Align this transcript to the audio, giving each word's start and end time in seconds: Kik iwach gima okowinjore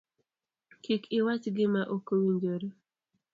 Kik 0.83 1.03
iwach 1.19 1.45
gima 1.55 1.81
okowinjore 1.95 2.67